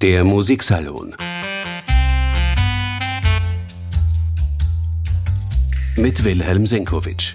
[0.00, 1.14] Der Musiksalon
[5.96, 7.34] mit Wilhelm Senkowitsch.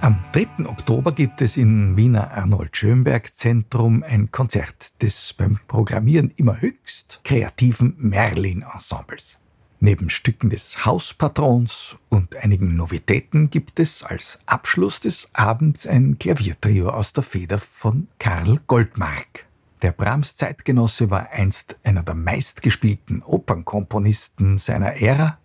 [0.00, 0.66] Am 3.
[0.66, 9.38] Oktober gibt es im Wiener Arnold-Schönberg-Zentrum ein Konzert des beim Programmieren immer höchst kreativen Merlin-Ensembles.
[9.80, 16.90] Neben Stücken des Hauspatrons und einigen Novitäten gibt es als Abschluss des Abends ein Klaviertrio
[16.90, 19.46] aus der Feder von Karl Goldmark.
[19.82, 25.38] Der Brahms Zeitgenosse war einst einer der meistgespielten Opernkomponisten seiner Ära.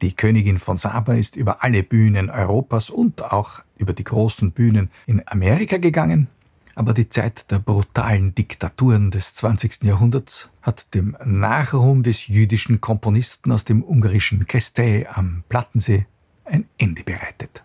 [0.00, 4.90] Die Königin von Saba ist über alle Bühnen Europas und auch über die großen Bühnen
[5.04, 6.28] in Amerika gegangen
[6.78, 9.82] aber die Zeit der brutalen Diktaturen des 20.
[9.82, 16.06] Jahrhunderts hat dem Nachruhm des jüdischen Komponisten aus dem ungarischen Kestei am Plattensee
[16.44, 17.64] ein Ende bereitet.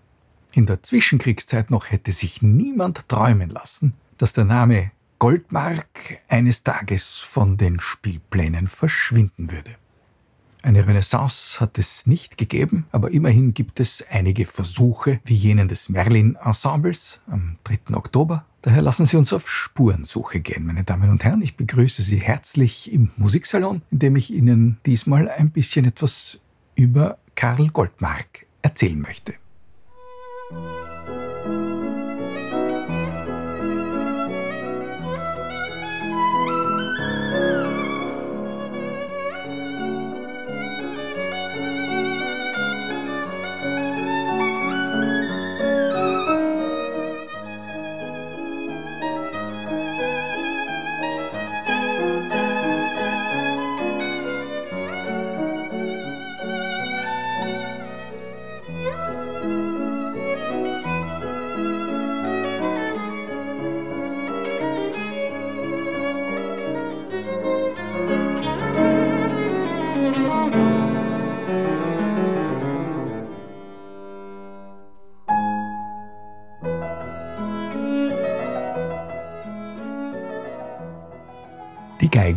[0.52, 7.20] In der Zwischenkriegszeit noch hätte sich niemand träumen lassen, dass der Name Goldmark eines Tages
[7.20, 9.76] von den Spielplänen verschwinden würde.
[10.64, 15.90] Eine Renaissance hat es nicht gegeben, aber immerhin gibt es einige Versuche, wie jenen des
[15.90, 17.96] Merlin-Ensembles am 3.
[17.96, 21.42] Oktober Daher lassen Sie uns auf Spurensuche gehen, meine Damen und Herren.
[21.42, 26.40] Ich begrüße Sie herzlich im Musiksalon, in dem ich Ihnen diesmal ein bisschen etwas
[26.74, 29.34] über Karl Goldmark erzählen möchte.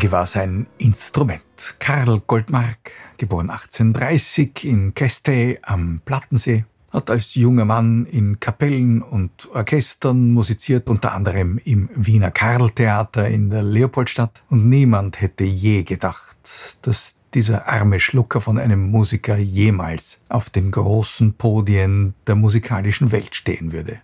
[0.07, 1.43] Geige war sein Instrument.
[1.81, 9.49] Karl Goldmark, geboren 1830 in Kestei am Plattensee, hat als junger Mann in Kapellen und
[9.53, 14.45] Orchestern musiziert, unter anderem im Wiener Karltheater in der Leopoldstadt.
[14.49, 16.37] Und niemand hätte je gedacht,
[16.83, 23.35] dass dieser arme Schlucker von einem Musiker jemals auf den großen Podien der musikalischen Welt
[23.35, 23.99] stehen würde.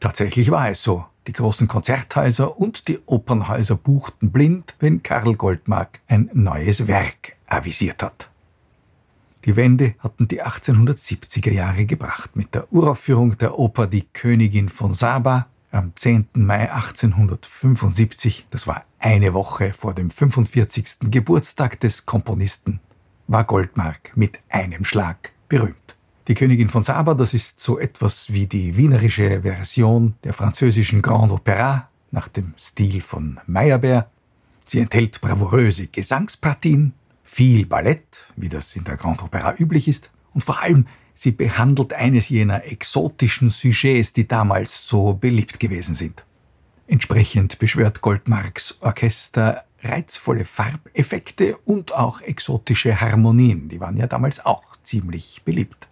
[0.00, 1.04] Tatsächlich war es so.
[1.26, 8.02] Die großen Konzerthäuser und die Opernhäuser buchten blind, wenn Karl Goldmark ein neues Werk avisiert
[8.02, 8.30] hat.
[9.44, 14.94] Die Wende hatten die 1870er Jahre gebracht mit der Uraufführung der Oper Die Königin von
[14.94, 16.28] Saba am 10.
[16.32, 21.10] Mai 1875, das war eine Woche vor dem 45.
[21.10, 22.80] Geburtstag des Komponisten,
[23.26, 25.97] war Goldmark mit einem Schlag berühmt.
[26.28, 31.32] Die Königin von Saba, das ist so etwas wie die wienerische Version der französischen Grand
[31.32, 34.10] Opéra nach dem Stil von Meyerbeer.
[34.66, 36.92] Sie enthält bravouröse Gesangspartien,
[37.24, 41.94] viel Ballett, wie das in der Grand Opéra üblich ist, und vor allem sie behandelt
[41.94, 46.24] eines jener exotischen Sujets, die damals so beliebt gewesen sind.
[46.86, 54.76] Entsprechend beschwört Goldmarks Orchester reizvolle Farbeffekte und auch exotische Harmonien, die waren ja damals auch
[54.82, 55.87] ziemlich beliebt.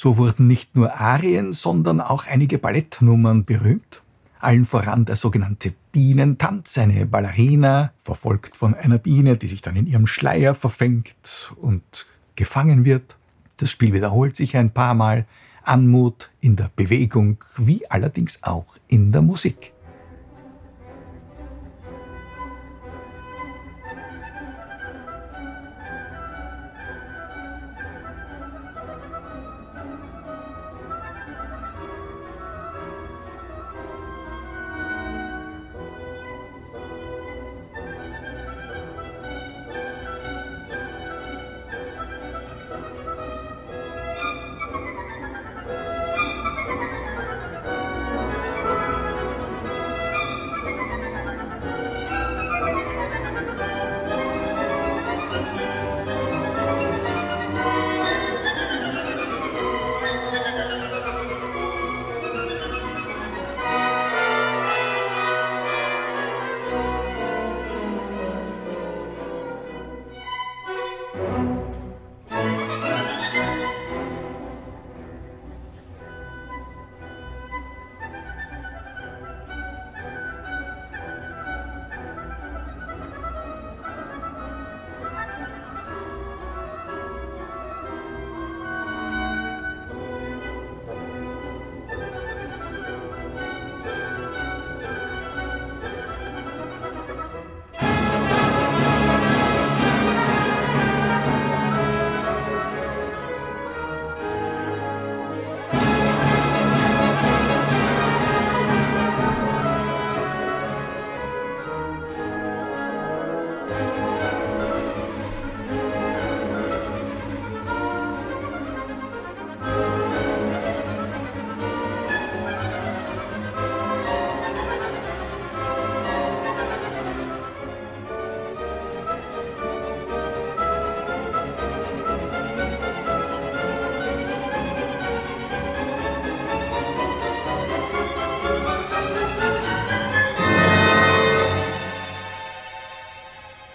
[0.00, 4.00] So wurden nicht nur Arien, sondern auch einige Ballettnummern berühmt.
[4.38, 9.88] Allen voran der sogenannte Bienentanz, eine Ballerina, verfolgt von einer Biene, die sich dann in
[9.88, 12.06] ihrem Schleier verfängt und
[12.36, 13.16] gefangen wird.
[13.56, 15.26] Das Spiel wiederholt sich ein paar Mal.
[15.64, 19.72] Anmut in der Bewegung, wie allerdings auch in der Musik.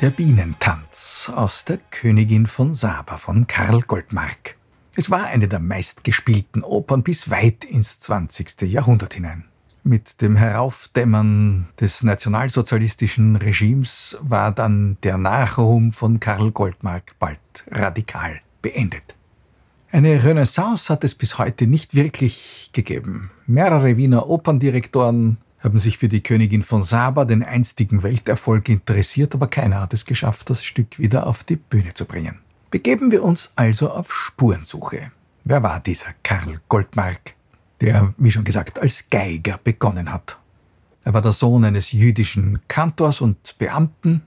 [0.03, 4.57] Der Bienentanz aus der Königin von Saba von Karl Goldmark.
[4.97, 8.63] Es war eine der meistgespielten Opern bis weit ins 20.
[8.63, 9.45] Jahrhundert hinein.
[9.85, 17.39] Mit dem Heraufdämmern des nationalsozialistischen Regimes war dann der Nachruhm von Karl Goldmark bald
[17.71, 19.15] radikal beendet.
[19.89, 23.31] Eine Renaissance hat es bis heute nicht wirklich gegeben.
[23.47, 29.48] Mehrere Wiener Operndirektoren haben sich für die Königin von Saba, den einstigen Welterfolg, interessiert, aber
[29.48, 32.39] keiner hat es geschafft, das Stück wieder auf die Bühne zu bringen.
[32.69, 35.12] Begeben wir uns also auf Spurensuche.
[35.45, 37.36] Wer war dieser Karl Goldmark?
[37.83, 40.38] der, wie schon gesagt, als Geiger begonnen hat.
[41.04, 44.21] Er war der Sohn eines jüdischen Kantors und Beamten,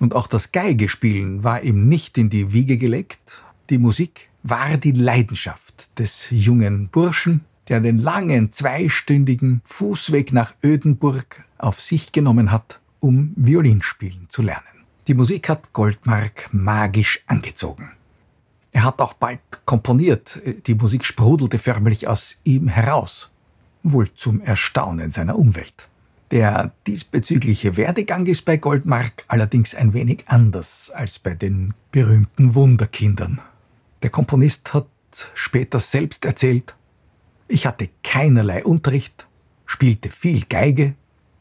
[0.00, 3.42] und auch das Geigespielen war ihm nicht in die Wiege gelegt.
[3.70, 11.42] Die Musik war die Leidenschaft des jungen Burschen, der den langen zweistündigen Fußweg nach Ödenburg
[11.56, 14.84] auf sich genommen hat, um Violinspielen zu lernen.
[15.08, 17.90] Die Musik hat Goldmark magisch angezogen.
[18.72, 23.30] Er hat auch bald komponiert, die Musik sprudelte förmlich aus ihm heraus,
[23.82, 25.88] wohl zum Erstaunen seiner Umwelt.
[26.30, 33.40] Der diesbezügliche Werdegang ist bei Goldmark allerdings ein wenig anders als bei den berühmten Wunderkindern.
[34.02, 34.88] Der Komponist hat
[35.32, 36.74] später selbst erzählt,
[37.52, 39.26] ich hatte keinerlei Unterricht,
[39.66, 40.94] spielte viel Geige,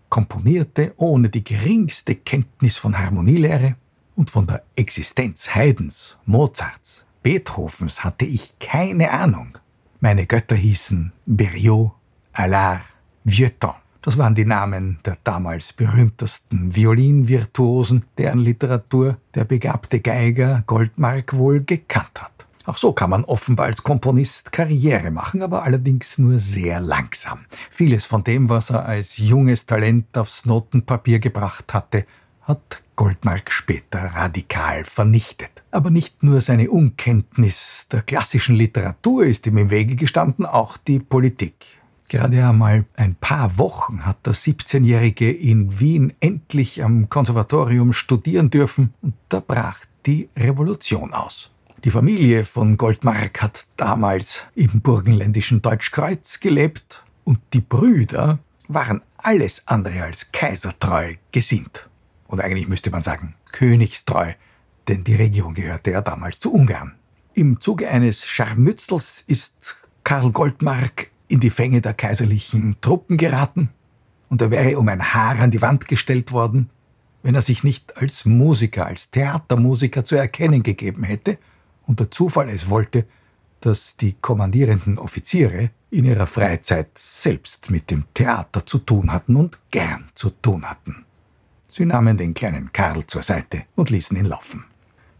[0.10, 3.76] komponierte ohne die geringste Kenntnis von Harmonielehre
[4.16, 9.58] und von der Existenz Haydns, Mozarts, Beethovens hatte ich keine Ahnung.
[10.02, 11.92] Meine Götter hießen Berriot,
[12.34, 12.82] Allard,
[13.24, 13.78] Vieuxtemps.
[14.02, 21.62] Das waren die Namen der damals berühmtesten Violinvirtuosen, deren Literatur der begabte Geiger Goldmark wohl
[21.64, 22.31] gekannt hat.
[22.66, 27.46] Auch so kann man offenbar als Komponist Karriere machen, aber allerdings nur sehr langsam.
[27.72, 32.06] Vieles von dem, was er als junges Talent aufs Notenpapier gebracht hatte,
[32.42, 35.64] hat Goldmark später radikal vernichtet.
[35.72, 41.00] Aber nicht nur seine Unkenntnis der klassischen Literatur ist ihm im Wege gestanden, auch die
[41.00, 41.66] Politik.
[42.10, 48.94] Gerade einmal ein paar Wochen hat der 17-Jährige in Wien endlich am Konservatorium studieren dürfen
[49.02, 51.52] und da brach die Revolution aus.
[51.84, 59.68] Die Familie von Goldmark hat damals im burgenländischen Deutschkreuz gelebt und die Brüder waren alles
[59.68, 61.90] andere als kaisertreu gesinnt.
[62.28, 64.34] Und eigentlich müsste man sagen königstreu,
[64.88, 66.94] denn die Region gehörte ja damals zu Ungarn.
[67.34, 73.70] Im Zuge eines Scharmützels ist Karl Goldmark in die Fänge der kaiserlichen Truppen geraten
[74.30, 76.70] und er wäre um ein Haar an die Wand gestellt worden,
[77.24, 81.40] wenn er sich nicht als Musiker, als Theatermusiker zu erkennen gegeben hätte
[81.92, 83.04] und der Zufall es wollte,
[83.60, 89.60] dass die kommandierenden Offiziere in ihrer Freizeit selbst mit dem Theater zu tun hatten und
[89.72, 91.04] gern zu tun hatten.
[91.68, 94.64] Sie nahmen den kleinen Karl zur Seite und ließen ihn laufen.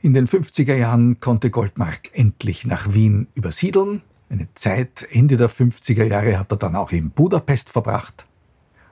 [0.02, 4.02] In den 50er Jahren konnte Goldmark endlich nach Wien übersiedeln.
[4.30, 8.26] Eine Zeit Ende der 50er Jahre hat er dann auch in Budapest verbracht.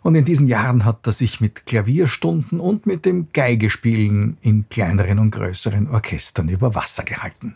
[0.02, 5.18] Und in diesen Jahren hat er sich mit Klavierstunden und mit dem Geigespielen in kleineren
[5.18, 7.56] und größeren Orchestern über Wasser gehalten.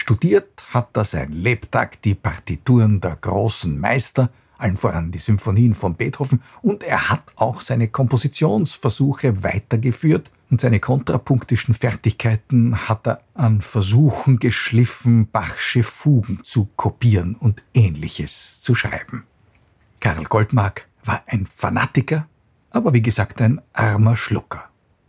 [0.00, 5.94] Studiert hat er sein Lebtag die Partituren der großen Meister allen voran die Symphonien von
[5.94, 13.60] Beethoven, und er hat auch seine Kompositionsversuche weitergeführt und seine kontrapunktischen Fertigkeiten hat er an
[13.60, 19.24] Versuchen geschliffen, Bachsche Fugen zu kopieren und ähnliches zu schreiben.
[20.00, 22.26] Karl Goldmark war ein Fanatiker,
[22.70, 24.64] aber wie gesagt ein armer Schlucker.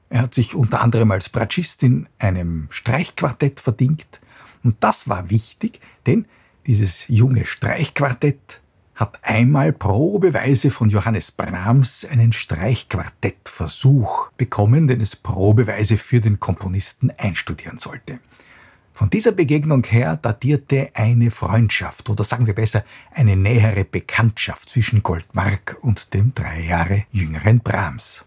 [0.10, 4.20] Er hat sich unter anderem als Bratschist in einem Streichquartett verdient,
[4.64, 6.26] und das war wichtig, denn
[6.66, 8.62] dieses junge Streichquartett
[8.96, 17.12] hat einmal probeweise von Johannes Brahms einen Streichquartettversuch bekommen, den es probeweise für den Komponisten
[17.18, 18.20] einstudieren sollte.
[18.94, 25.02] Von dieser Begegnung her datierte eine Freundschaft oder sagen wir besser eine nähere Bekanntschaft zwischen
[25.02, 28.26] Goldmark und dem drei Jahre jüngeren Brahms.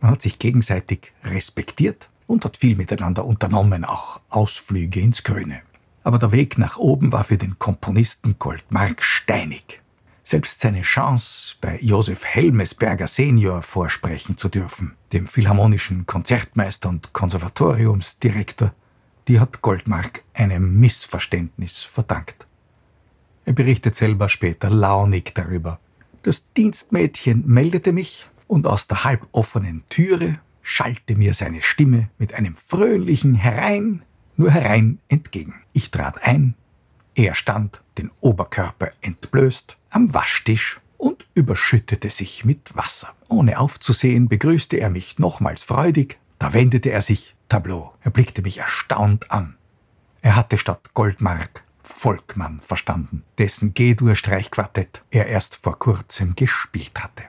[0.00, 5.60] Man hat sich gegenseitig respektiert und hat viel miteinander unternommen, auch Ausflüge ins Grüne.
[6.02, 9.80] Aber der Weg nach oben war für den Komponisten Goldmark steinig
[10.26, 18.74] selbst seine Chance, bei Josef Helmesberger Senior vorsprechen zu dürfen, dem philharmonischen Konzertmeister und Konservatoriumsdirektor,
[19.28, 22.44] die hat Goldmark einem Missverständnis verdankt.
[23.44, 25.78] Er berichtet selber später launig darüber.
[26.24, 32.56] Das Dienstmädchen meldete mich und aus der halboffenen Türe schallte mir seine Stimme mit einem
[32.56, 34.02] fröhlichen Herein,
[34.36, 35.54] nur herein entgegen.
[35.72, 36.54] Ich trat ein,
[37.14, 43.14] er stand, den Oberkörper entblößt, am Waschtisch und überschüttete sich mit Wasser.
[43.28, 47.94] Ohne aufzusehen, begrüßte er mich nochmals freudig, da wendete er sich Tableau.
[48.02, 49.54] Er blickte mich erstaunt an.
[50.20, 57.22] Er hatte statt Goldmark Volkmann verstanden, dessen G-Dur-Streichquartett er erst vor kurzem gespielt hatte.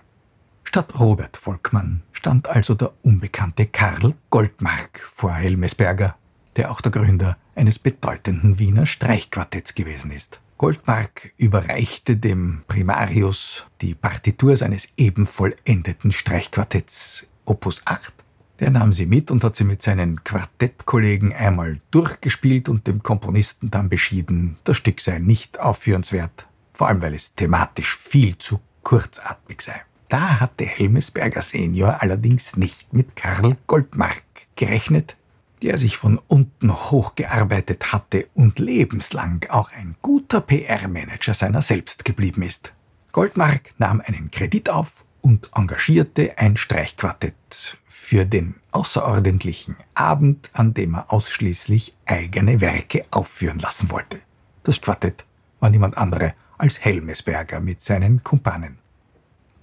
[0.77, 6.15] Statt Robert Volkmann stand also der unbekannte Karl Goldmark vor Helmesberger,
[6.55, 10.39] der auch der Gründer eines bedeutenden Wiener Streichquartetts gewesen ist.
[10.59, 18.13] Goldmark überreichte dem Primarius die Partitur seines eben vollendeten Streichquartetts Opus 8.
[18.59, 23.71] Der nahm sie mit und hat sie mit seinen Quartettkollegen einmal durchgespielt und dem Komponisten
[23.71, 29.63] dann beschieden, das Stück sei nicht aufführenswert, vor allem weil es thematisch viel zu kurzatmig
[29.63, 29.86] sei.
[30.09, 34.23] Da hatte Helmesberger Senior allerdings nicht mit Karl Goldmark
[34.55, 35.17] gerechnet,
[35.61, 42.43] der sich von unten hochgearbeitet hatte und lebenslang auch ein guter PR-Manager seiner selbst geblieben
[42.43, 42.73] ist.
[43.11, 50.93] Goldmark nahm einen Kredit auf und engagierte ein Streichquartett für den außerordentlichen Abend, an dem
[50.93, 54.21] er ausschließlich eigene Werke aufführen lassen wollte.
[54.63, 55.25] Das Quartett
[55.59, 58.77] war niemand andere als Helmesberger mit seinen Kumpanen.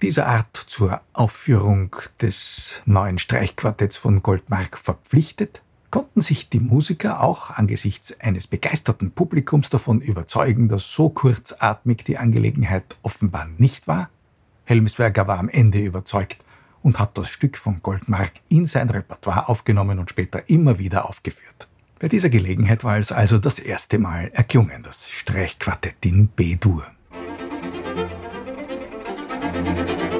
[0.01, 7.51] Dieser Art zur Aufführung des neuen Streichquartetts von Goldmark verpflichtet, konnten sich die Musiker auch
[7.51, 14.09] angesichts eines begeisterten Publikums davon überzeugen, dass so kurzatmig die Angelegenheit offenbar nicht war.
[14.65, 16.43] Helmsberger war am Ende überzeugt
[16.83, 21.69] und hat das Stück von Goldmark in sein Repertoire aufgenommen und später immer wieder aufgeführt.
[21.99, 26.85] Bei dieser Gelegenheit war es also das erste Mal erklungen, das Streichquartett in B-Dur.
[29.55, 30.14] Thank you.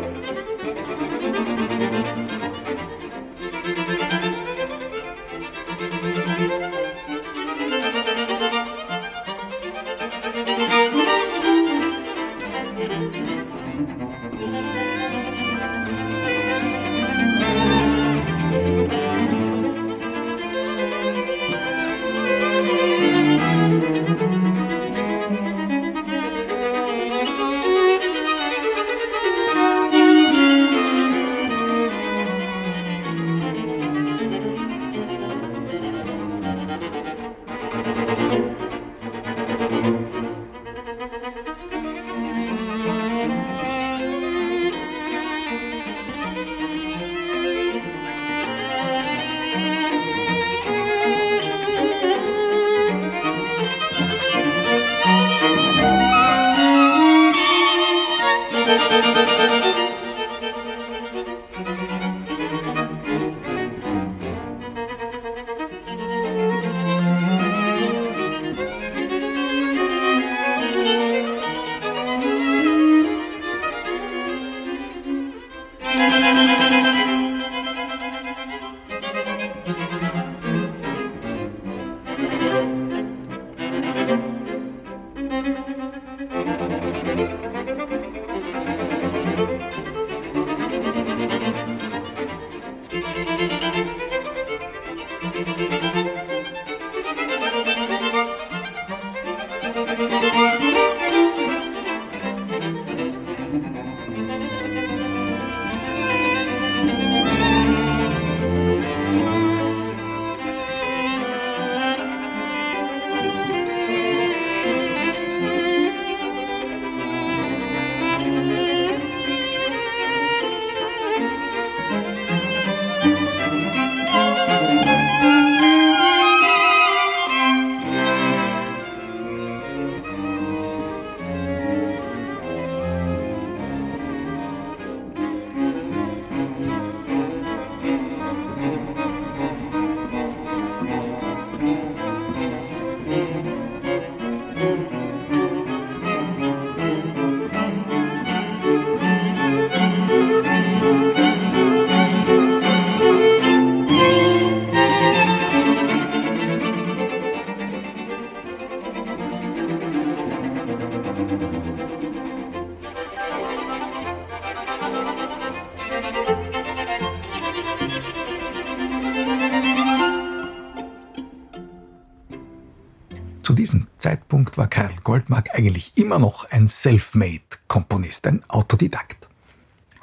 [175.65, 179.27] Eigentlich immer noch ein Selfmade-Komponist, ein Autodidakt.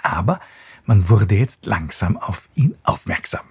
[0.03, 0.41] Aber
[0.87, 3.45] man wurde jetzt langsam auf ihn aufmerksam.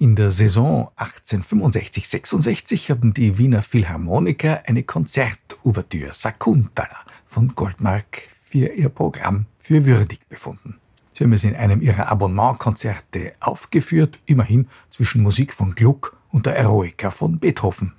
[0.00, 8.88] In der Saison 1865-66 haben die Wiener Philharmoniker eine Konzertouvertüre Sakuntala von Goldmark für ihr
[8.88, 10.80] Programm für würdig befunden.
[11.12, 16.56] Sie haben es in einem ihrer Abonnementkonzerte aufgeführt, immerhin zwischen Musik von Gluck und der
[16.56, 17.92] Eroica von Beethoven.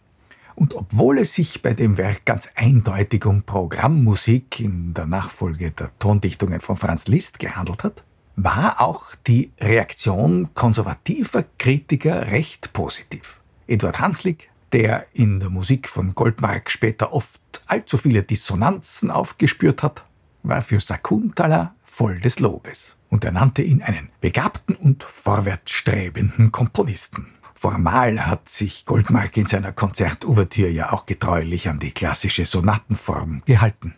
[0.56, 5.92] Und obwohl es sich bei dem Werk ganz eindeutig um Programmmusik in der Nachfolge der
[6.00, 8.04] Tondichtungen von Franz Liszt gehandelt hat,
[8.38, 13.42] war auch die Reaktion konservativer Kritiker recht positiv.
[13.68, 20.06] Eduard Hanslick, der in der Musik von Goldmark später oft allzu viele Dissonanzen aufgespürt hat,
[20.44, 27.28] war für Sakuntala voll des Lobes und er nannte ihn einen begabten und vorwärtsstrebenden Komponisten.
[27.56, 33.96] Formal hat sich Goldmark in seiner Konzertouvertüre ja auch getreulich an die klassische Sonatenform gehalten.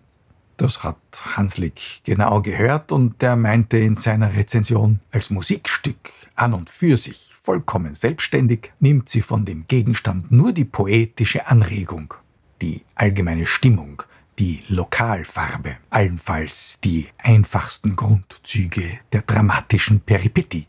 [0.58, 0.98] Das hat
[1.36, 7.34] Hanslick genau gehört und er meinte in seiner Rezension, als Musikstück an und für sich
[7.42, 12.14] vollkommen selbstständig nimmt sie von dem Gegenstand nur die poetische Anregung,
[12.62, 14.04] die allgemeine Stimmung,
[14.40, 20.68] die Lokalfarbe, allenfalls die einfachsten Grundzüge der dramatischen Peripetie.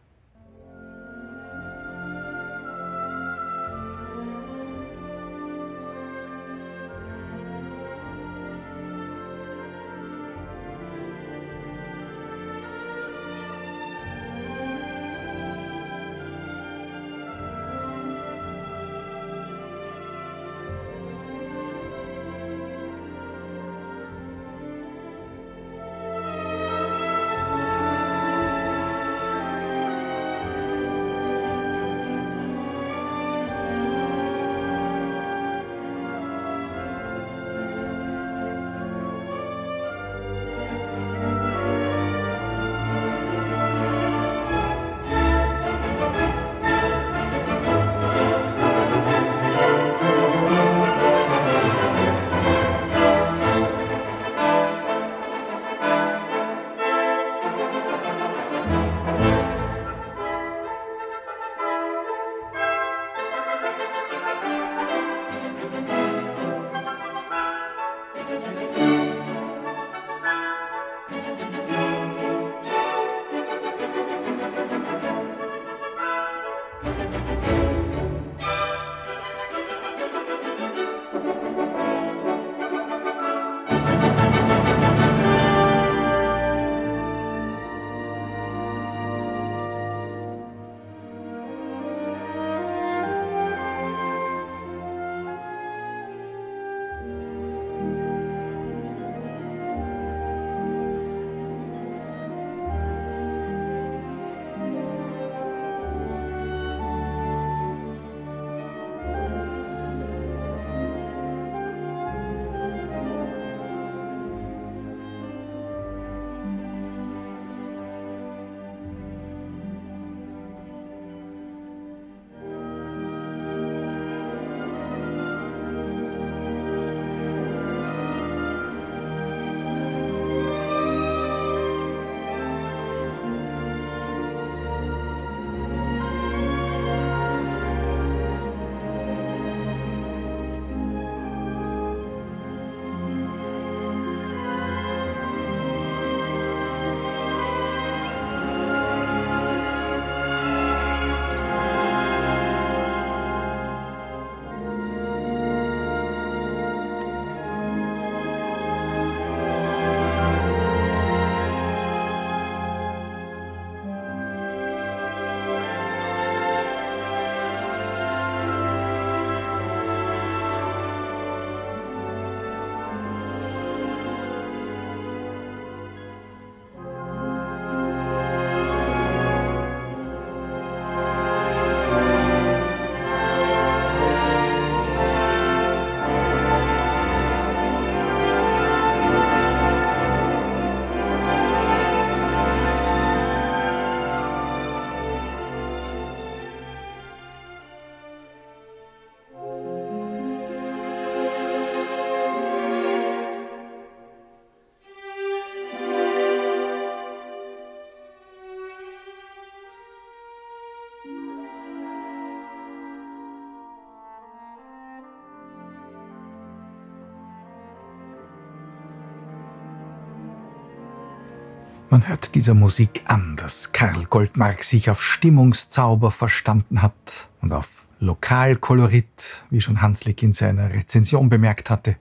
[221.90, 227.88] Man hört dieser Musik an, dass Karl Goldmark sich auf Stimmungszauber verstanden hat und auf
[227.98, 231.96] Lokalkolorit, wie schon Hanslick in seiner Rezension bemerkt hatte.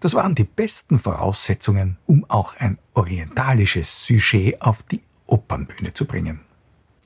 [0.00, 6.40] Das waren die besten Voraussetzungen, um auch ein orientalisches Sujet auf die Opernbühne zu bringen.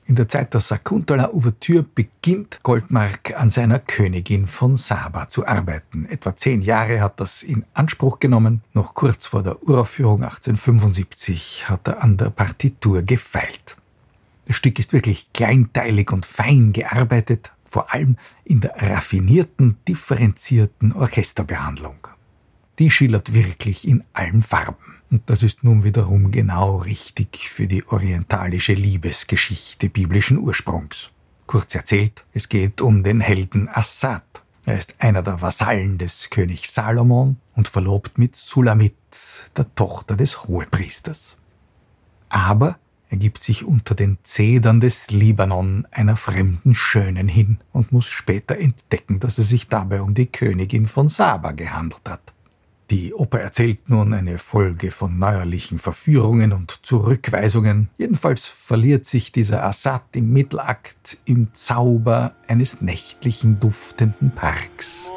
[0.07, 6.05] In der Zeit der Sakuntala-Ouvertüre beginnt Goldmark an seiner Königin von Saba zu arbeiten.
[6.05, 8.61] Etwa zehn Jahre hat das in Anspruch genommen.
[8.73, 13.77] Noch kurz vor der Uraufführung 1875 hat er an der Partitur gefeilt.
[14.45, 22.07] Das Stück ist wirklich kleinteilig und fein gearbeitet, vor allem in der raffinierten, differenzierten Orchesterbehandlung.
[22.77, 24.94] Die schillert wirklich in allen Farben.
[25.11, 31.09] Und das ist nun wiederum genau richtig für die orientalische Liebesgeschichte biblischen Ursprungs.
[31.45, 34.23] Kurz erzählt, es geht um den Helden Assad.
[34.65, 38.95] Er ist einer der Vasallen des Königs Salomon und verlobt mit Sulamit,
[39.55, 41.37] der Tochter des Hohepriesters.
[42.29, 48.07] Aber er gibt sich unter den Zedern des Libanon einer fremden Schönen hin und muss
[48.07, 52.33] später entdecken, dass es sich dabei um die Königin von Saba gehandelt hat.
[52.91, 57.89] Die Oper erzählt nun eine Folge von neuerlichen Verführungen und Zurückweisungen.
[57.97, 65.09] Jedenfalls verliert sich dieser Assad im Mittelakt im Zauber eines nächtlichen duftenden Parks.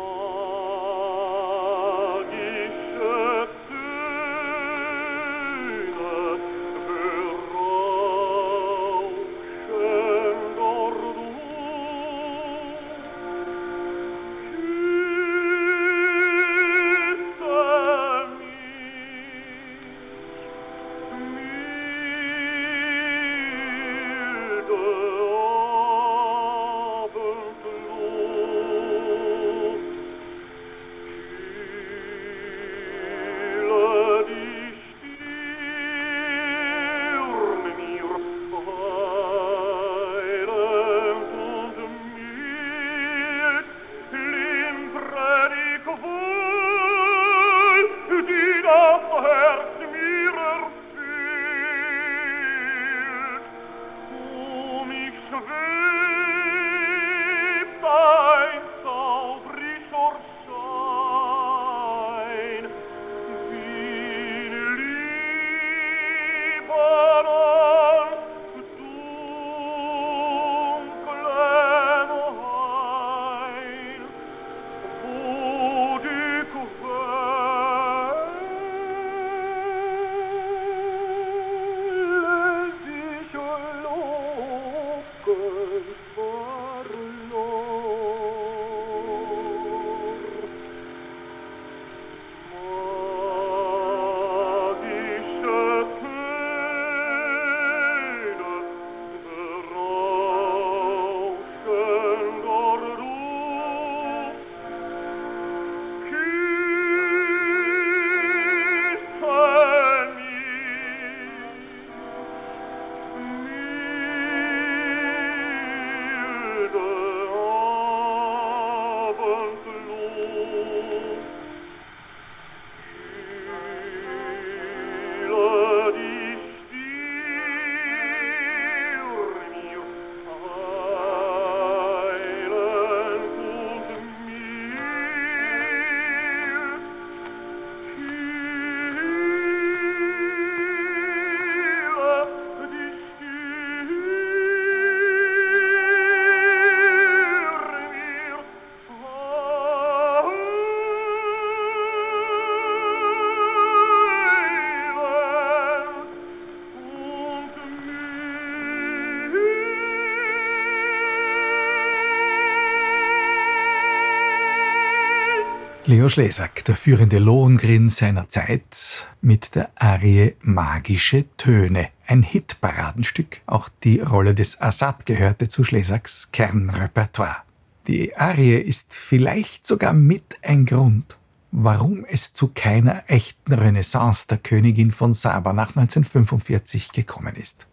[165.88, 171.88] Leo Schlesack, der führende Lohengrin seiner Zeit, mit der Arie Magische Töne.
[172.06, 173.40] Ein Hitparadenstück.
[173.46, 177.38] Auch die Rolle des Assad gehörte zu Schlesacks Kernrepertoire.
[177.86, 181.16] Die Arie ist vielleicht sogar mit ein Grund,
[181.52, 187.66] warum es zu keiner echten Renaissance der Königin von Saba nach 1945 gekommen ist.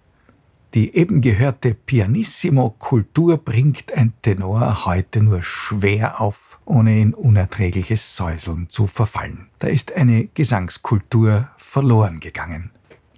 [0.73, 8.69] Die eben gehörte Pianissimo-Kultur bringt ein Tenor heute nur schwer auf ohne in unerträgliches Säuseln
[8.69, 9.47] zu verfallen.
[9.59, 12.71] Da ist eine Gesangskultur verloren gegangen.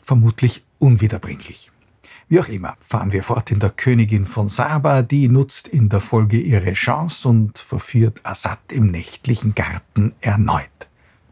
[0.03, 1.71] Vermutlich unwiederbringlich.
[2.29, 6.01] Wie auch immer, fahren wir fort in der Königin von Saba, die nutzt in der
[6.01, 10.67] Folge ihre Chance und verführt Assad im nächtlichen Garten erneut.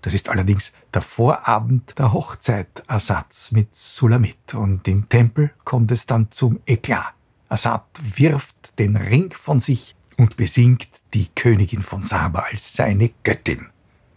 [0.01, 6.05] Das ist allerdings der Vorabend der Hochzeit Assads mit Sulamit und im Tempel kommt es
[6.05, 7.13] dann zum Eklat.
[7.49, 7.83] Assad
[8.15, 13.67] wirft den Ring von sich und besingt die Königin von Saba als seine Göttin.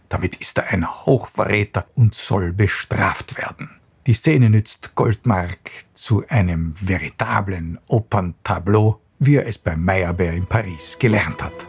[0.09, 3.69] Damit ist er ein Hochverräter und soll bestraft werden.
[4.07, 10.97] Die Szene nützt Goldmark zu einem veritablen Operntableau, wie er es bei Meyerbeer in Paris
[10.97, 11.68] gelernt hat.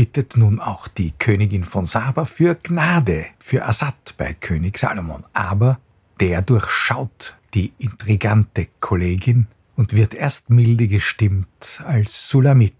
[0.00, 5.24] bittet nun auch die Königin von Saba für Gnade, für Assad bei König Salomon.
[5.34, 5.78] Aber
[6.20, 12.72] der durchschaut die intrigante Kollegin und wird erst milde gestimmt, als Sulamit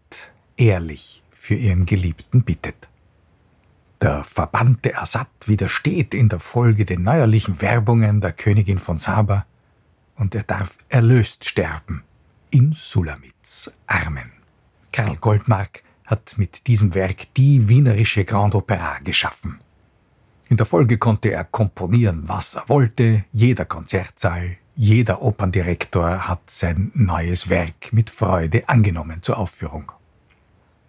[0.57, 2.89] ehrlich für ihren Geliebten bittet.
[4.01, 9.45] Der verbannte Assad widersteht in der Folge den neuerlichen Werbungen der Königin von Saba
[10.17, 12.03] und er darf erlöst sterben
[12.49, 14.33] in Sulamits Armen.
[14.91, 19.61] Karl Goldmark hat mit diesem Werk die wienerische Grand Opera geschaffen.
[20.49, 26.91] In der Folge konnte er komponieren, was er wollte, jeder Konzertsaal, jeder Operndirektor hat sein
[26.95, 29.93] neues Werk mit Freude angenommen zur Aufführung.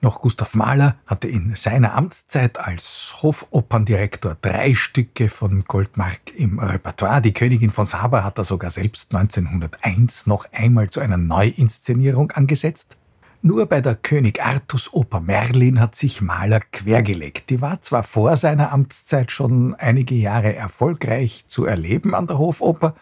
[0.03, 7.21] Noch Gustav Mahler hatte in seiner Amtszeit als Hofoperndirektor drei Stücke von Goldmark im Repertoire.
[7.21, 12.97] Die Königin von Saba hat er sogar selbst 1901 noch einmal zu einer Neuinszenierung angesetzt.
[13.43, 17.49] Nur bei der König Artus Oper Merlin hat sich Mahler quergelegt.
[17.49, 22.93] Die war zwar vor seiner Amtszeit schon einige Jahre erfolgreich zu erleben an der Hofoper,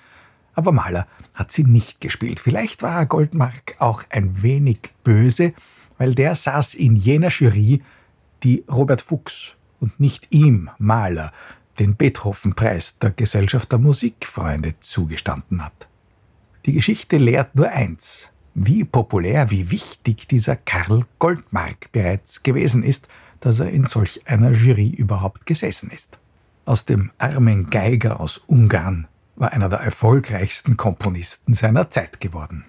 [0.54, 2.39] aber Mahler hat sie nicht gespielt.
[2.39, 5.54] Vielleicht war Goldmark auch ein wenig böse,
[5.97, 7.84] weil der saß in jener Jury,
[8.43, 11.34] die Robert Fuchs und nicht ihm, Mahler,
[11.80, 15.89] den Beethoven-Preis der Gesellschaft der Musikfreunde zugestanden hat.
[16.65, 23.07] Die Geschichte lehrt nur eins, wie populär, wie wichtig dieser Karl Goldmark bereits gewesen ist,
[23.39, 26.17] dass er in solch einer Jury überhaupt gesessen ist.
[26.65, 32.65] Aus dem armen Geiger aus Ungarn war einer der erfolgreichsten Komponisten seiner Zeit geworden.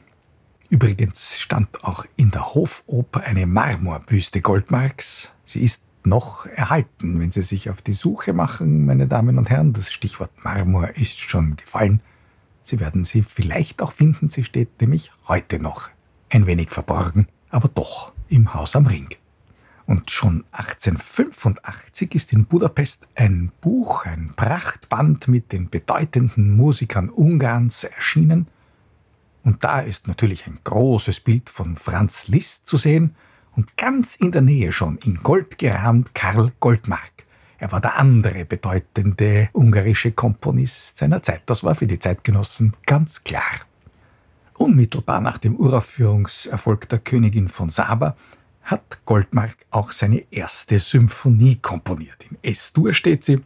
[0.69, 5.35] Übrigens stand auch in der Hofoper eine Marmorbüste Goldmarks.
[5.45, 9.73] Sie ist noch erhalten, wenn Sie sich auf die Suche machen, meine Damen und Herren.
[9.73, 12.01] Das Stichwort Marmor ist schon gefallen.
[12.71, 14.31] Sie werden sie vielleicht auch finden.
[14.31, 15.91] Sie steht nämlich heute noch
[16.31, 19.09] ein wenig verborgen, aber doch im Haus am Ring.
[19.87, 27.85] Und schon 1885 ist in Budapest ein Buch, ein Prachtband mit den bedeutenden Musikern Ungarns
[27.85, 28.47] erschienen–
[29.43, 33.15] und da ist natürlich ein großes Bild von Franz Liszt zu sehen
[33.57, 37.25] und ganz in der Nähe schon in Gold gerahmt Karl Goldmark.
[37.61, 41.42] Er war der andere bedeutende ungarische Komponist seiner Zeit.
[41.46, 43.61] Das war für die Zeitgenossen ganz klar.
[44.55, 48.16] Unmittelbar nach dem Uraufführungserfolg der Königin von Saba
[48.62, 52.27] hat Goldmark auch seine erste Symphonie komponiert.
[52.29, 53.40] In S-Dur steht sie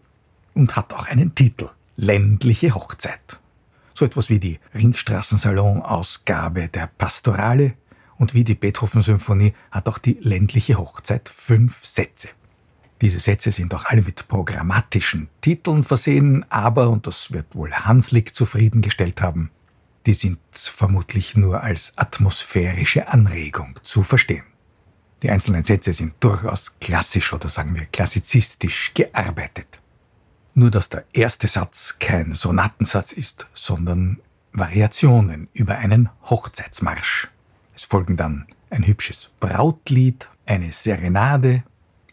[0.54, 3.38] und hat auch einen Titel Ländliche Hochzeit
[3.94, 7.74] so etwas wie die Ringstraßensalon-Ausgabe der Pastorale
[8.18, 12.28] und wie die Beethoven-Symphonie hat auch die ländliche Hochzeit fünf Sätze.
[13.04, 18.34] Diese Sätze sind auch alle mit programmatischen Titeln versehen, aber, und das wird wohl Hanslick
[18.34, 19.50] zufriedengestellt haben,
[20.06, 24.44] die sind vermutlich nur als atmosphärische Anregung zu verstehen.
[25.22, 29.80] Die einzelnen Sätze sind durchaus klassisch oder sagen wir klassizistisch gearbeitet.
[30.54, 34.18] Nur dass der erste Satz kein Sonatensatz ist, sondern
[34.54, 37.28] Variationen über einen Hochzeitsmarsch.
[37.76, 41.64] Es folgen dann ein hübsches Brautlied, eine Serenade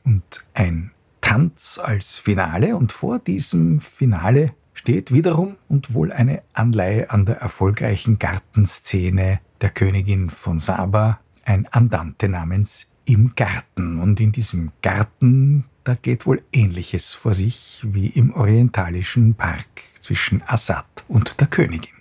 [0.04, 7.12] und ein Tanz als Finale und vor diesem Finale steht wiederum und wohl eine Anleihe
[7.12, 14.32] an der erfolgreichen Gartenszene der Königin von Saba ein Andante namens Im Garten und in
[14.32, 19.66] diesem Garten da geht wohl Ähnliches vor sich wie im orientalischen Park
[20.00, 22.01] zwischen Assad und der Königin.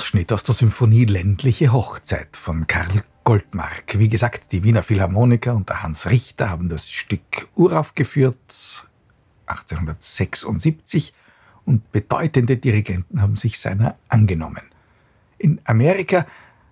[0.00, 3.98] Ausschnitt aus der Symphonie Ländliche Hochzeit von Karl Goldmark.
[3.98, 8.88] Wie gesagt, die Wiener Philharmoniker unter Hans Richter haben das Stück uraufgeführt,
[9.44, 11.12] 1876,
[11.66, 14.62] und bedeutende Dirigenten haben sich seiner angenommen.
[15.36, 16.26] In Amerika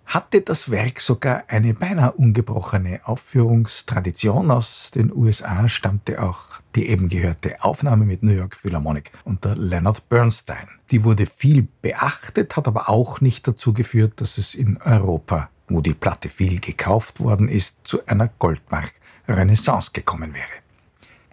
[0.08, 4.50] hatte das Werk sogar eine beinahe ungebrochene Aufführungstradition.
[4.50, 10.08] Aus den USA stammte auch die eben gehörte Aufnahme mit New York Philharmonic unter Leonard
[10.08, 10.66] Bernstein.
[10.90, 15.82] Die wurde viel beachtet, hat aber auch nicht dazu geführt, dass es in Europa, wo
[15.82, 20.67] die Platte viel gekauft worden ist, zu einer Goldmark-Renaissance gekommen wäre.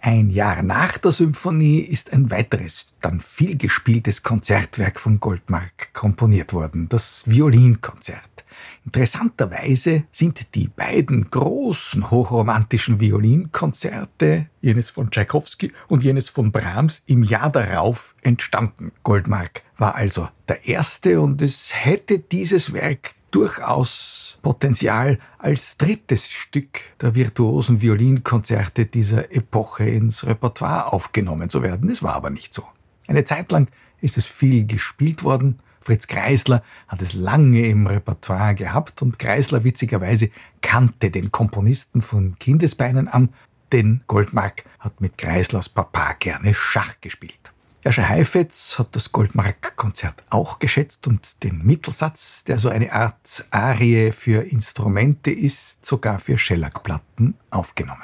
[0.00, 6.52] Ein Jahr nach der Symphonie ist ein weiteres, dann viel gespieltes Konzertwerk von Goldmark komponiert
[6.52, 8.44] worden, das Violinkonzert.
[8.84, 17.24] Interessanterweise sind die beiden großen hochromantischen Violinkonzerte, jenes von Tchaikovsky und jenes von Brahms, im
[17.24, 18.92] Jahr darauf entstanden.
[19.02, 26.78] Goldmark war also der erste und es hätte dieses Werk durchaus Potenzial als drittes Stück
[27.00, 31.90] der virtuosen Violinkonzerte dieser Epoche ins Repertoire aufgenommen zu werden.
[31.90, 32.62] Es war aber nicht so.
[33.08, 33.66] Eine Zeit lang
[34.00, 39.64] ist es viel gespielt worden, Fritz Kreisler hat es lange im Repertoire gehabt und Kreisler
[39.64, 40.30] witzigerweise
[40.60, 43.30] kannte den Komponisten von Kindesbeinen an,
[43.72, 47.52] denn Goldmark hat mit Kreislers Papa gerne Schach gespielt.
[47.86, 54.10] Jascha Heifetz hat das Goldmark-Konzert auch geschätzt und den Mittelsatz, der so eine Art Arie
[54.10, 58.02] für Instrumente ist, sogar für Schellackplatten aufgenommen.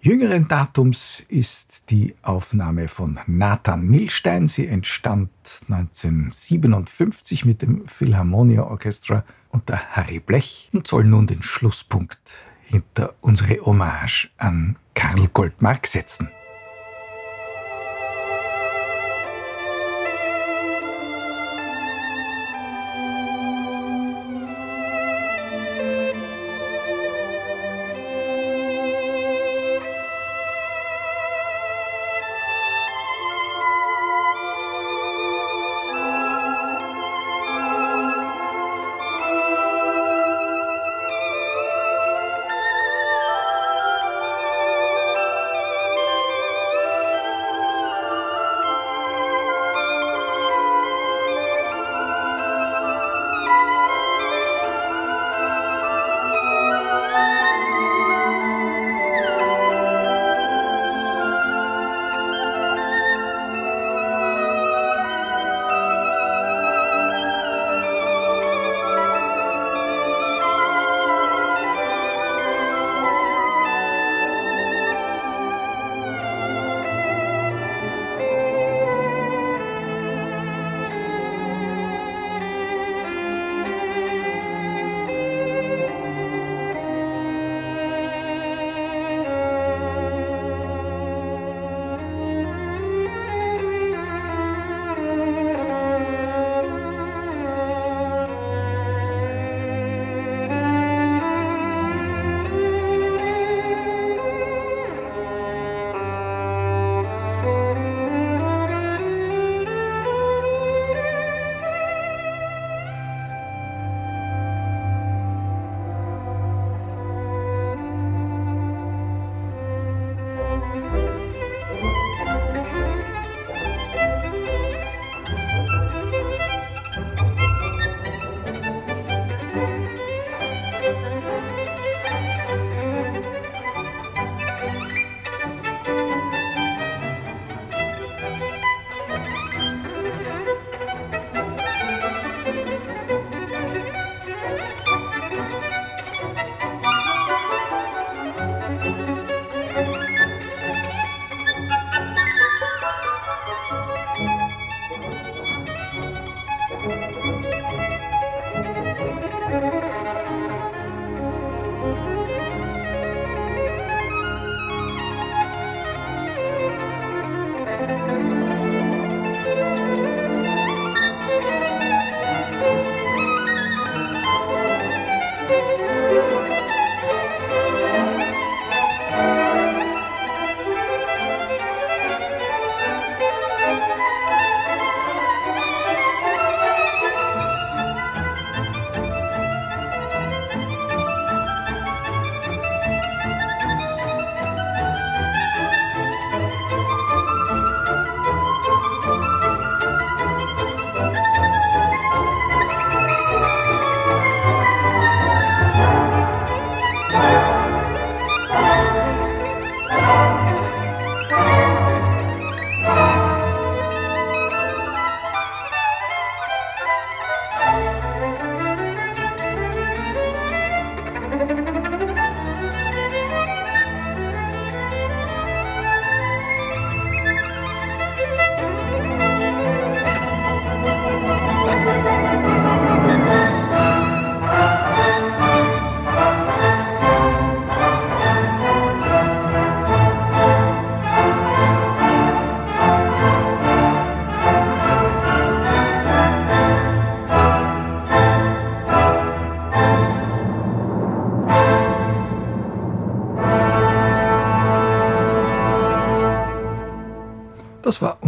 [0.00, 4.48] Jüngeren Datums ist die Aufnahme von Nathan Milstein.
[4.48, 5.30] Sie entstand
[5.68, 12.18] 1957 mit dem Philharmonia Orchestra unter Harry Blech und soll nun den Schlusspunkt
[12.64, 16.30] hinter unsere Hommage an Karl Goldmark setzen.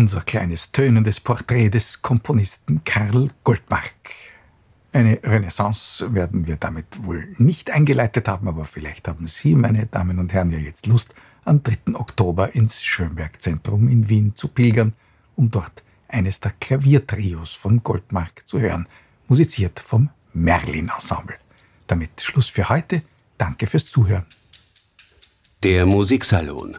[0.00, 3.92] Unser kleines tönendes Porträt des Komponisten Karl Goldmark.
[4.94, 10.18] Eine Renaissance werden wir damit wohl nicht eingeleitet haben, aber vielleicht haben Sie, meine Damen
[10.18, 11.92] und Herren, ja jetzt Lust, am 3.
[11.92, 14.94] Oktober ins Schönberg-Zentrum in Wien zu pilgern,
[15.36, 18.88] um dort eines der Klaviertrios von Goldmark zu hören,
[19.28, 21.36] musiziert vom Merlin-Ensemble.
[21.86, 23.02] Damit Schluss für heute.
[23.36, 24.24] Danke fürs Zuhören.
[25.62, 26.78] Der Musiksalon